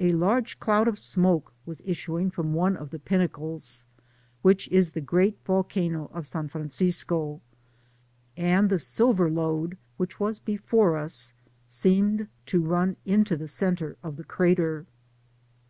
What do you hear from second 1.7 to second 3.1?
issuing from one df the